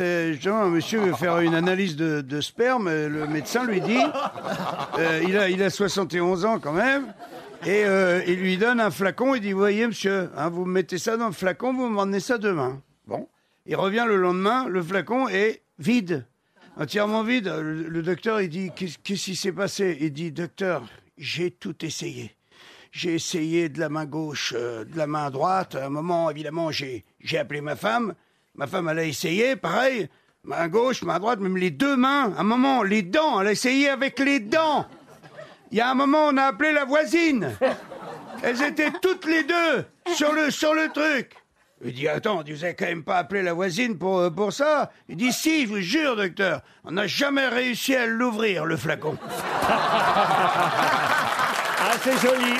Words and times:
un 0.00 0.68
monsieur 0.68 1.00
veut 1.00 1.14
faire 1.14 1.38
une 1.40 1.54
analyse 1.54 1.96
de, 1.96 2.40
sperme. 2.40 2.88
euh, 2.88 3.08
Le 3.08 3.26
médecin 3.26 3.64
lui 3.64 3.80
dit, 3.80 3.98
euh, 4.98 5.22
il, 5.26 5.36
a, 5.36 5.48
il 5.48 5.62
a 5.62 5.70
71 5.70 6.44
ans 6.44 6.58
quand 6.58 6.72
même, 6.72 7.12
et 7.64 7.84
euh, 7.84 8.22
il 8.26 8.36
lui 8.40 8.56
donne 8.56 8.80
un 8.80 8.90
flacon. 8.90 9.34
Il 9.34 9.40
dit, 9.40 9.52
voyez 9.52 9.86
monsieur, 9.86 10.30
hein, 10.36 10.48
vous 10.48 10.64
mettez 10.64 10.98
ça 10.98 11.16
dans 11.16 11.26
le 11.26 11.32
flacon, 11.32 11.72
vous 11.74 11.88
m'emmenez 11.88 12.20
ça 12.20 12.38
demain. 12.38 12.80
Bon, 13.06 13.28
il 13.66 13.76
revient 13.76 14.04
le 14.06 14.16
lendemain, 14.16 14.68
le 14.68 14.82
flacon 14.82 15.28
est 15.28 15.62
vide, 15.78 16.26
entièrement 16.76 17.22
vide. 17.22 17.48
Le, 17.48 18.02
docteur, 18.02 18.40
il 18.40 18.48
dit, 18.48 18.70
qu'est-ce 18.74 18.98
qui 18.98 19.36
s'est 19.36 19.52
passé? 19.52 19.96
Il 20.00 20.12
dit, 20.12 20.32
docteur, 20.32 20.84
j'ai 21.16 21.50
tout 21.50 21.84
essayé. 21.84 22.34
J'ai 22.90 23.14
essayé 23.14 23.68
de 23.68 23.80
la 23.80 23.90
main 23.90 24.06
gauche, 24.06 24.54
de 24.54 24.96
la 24.96 25.06
main 25.06 25.30
droite. 25.30 25.74
À 25.74 25.86
un 25.86 25.90
moment, 25.90 26.30
évidemment, 26.30 26.70
j'ai 26.70 27.04
appelé 27.38 27.60
ma 27.60 27.76
femme. 27.76 28.14
Ma 28.58 28.66
femme, 28.66 28.88
elle 28.88 28.98
a 28.98 29.04
essayé, 29.04 29.54
pareil. 29.54 30.08
Main 30.42 30.66
gauche, 30.66 31.02
main 31.02 31.20
droite, 31.20 31.38
même 31.38 31.56
les 31.56 31.70
deux 31.70 31.96
mains. 31.96 32.32
À 32.36 32.40
un 32.40 32.42
moment, 32.42 32.82
les 32.82 33.02
dents, 33.02 33.40
elle 33.40 33.46
a 33.46 33.52
essayé 33.52 33.88
avec 33.88 34.18
les 34.18 34.40
dents. 34.40 34.84
Il 35.70 35.78
y 35.78 35.80
a 35.80 35.88
un 35.88 35.94
moment, 35.94 36.26
on 36.26 36.36
a 36.36 36.42
appelé 36.42 36.72
la 36.72 36.84
voisine. 36.84 37.56
Elles 38.42 38.60
étaient 38.62 38.90
toutes 39.00 39.26
les 39.26 39.44
deux 39.44 39.84
sur 40.12 40.32
le, 40.32 40.92
truc. 40.92 41.36
Il 41.84 41.92
dit, 41.92 42.08
attends, 42.08 42.42
vous 42.44 42.64
avez 42.64 42.74
quand 42.74 42.86
même 42.86 43.04
pas 43.04 43.18
appelé 43.18 43.42
la 43.42 43.52
voisine 43.52 43.96
pour, 43.96 44.18
euh, 44.18 44.30
pour 44.30 44.52
ça? 44.52 44.90
Il 45.08 45.16
dit, 45.16 45.32
si, 45.32 45.62
je 45.62 45.68
vous 45.68 45.80
jure, 45.80 46.16
docteur, 46.16 46.62
on 46.82 46.90
n'a 46.90 47.06
jamais 47.06 47.46
réussi 47.46 47.94
à 47.94 48.06
l'ouvrir, 48.06 48.64
le 48.64 48.76
flacon. 48.76 49.16
Ah, 51.80 51.92
c'est 52.02 52.18
joli. 52.18 52.54